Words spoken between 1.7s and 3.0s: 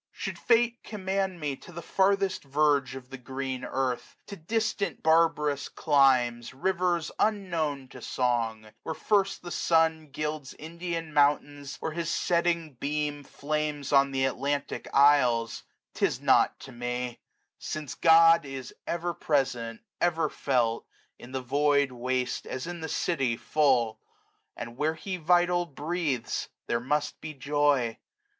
the farthest verge i